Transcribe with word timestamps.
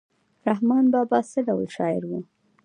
رحمان 0.47 0.85
بابا 0.93 1.19
څه 1.31 1.39
ډول 1.47 1.65
شاعر 1.75 2.03
و؟ 2.05 2.11